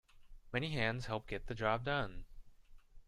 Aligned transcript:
Many 0.51 0.71
hands 0.71 1.05
help 1.05 1.27
get 1.27 1.45
the 1.45 1.53
job 1.53 1.83
done. 1.83 2.25